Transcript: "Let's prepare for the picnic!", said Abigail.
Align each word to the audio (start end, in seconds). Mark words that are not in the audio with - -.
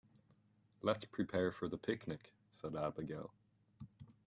"Let's 0.81 1.05
prepare 1.05 1.51
for 1.51 1.67
the 1.67 1.77
picnic!", 1.77 2.33
said 2.49 2.75
Abigail. 2.75 3.31